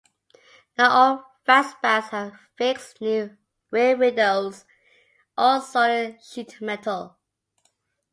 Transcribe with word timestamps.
Not 0.79 0.91
all 0.91 1.31
fastbacks 1.47 2.09
have 2.09 2.33
fixed 2.57 2.99
rear 3.01 3.37
windows 3.71 4.65
or 5.37 5.61
solid 5.61 6.17
sheet 6.23 6.59
metal. 6.59 7.19